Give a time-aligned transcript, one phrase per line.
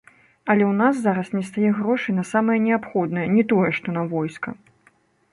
[0.51, 4.49] Але ў нас зараз нестае грошай на самае неабходнае, не тое, што на войска.